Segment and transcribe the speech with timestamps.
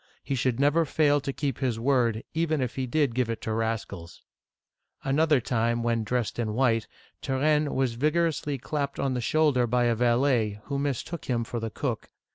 [0.23, 3.53] He should never fail to keep his word, even if he did give it to
[3.53, 4.23] rascals!
[4.61, 5.03] '*.
[5.03, 6.87] Another time, when dressed in white,
[7.21, 11.59] Turenne was vig orously clapped on the shoulder by a valet, who mistook him for
[11.59, 12.09] the cook.